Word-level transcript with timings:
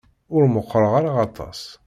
Ur 0.35 0.43
meqqṛeɣ 0.53 0.93
ara 0.99 1.11
aṭas. 1.25 1.59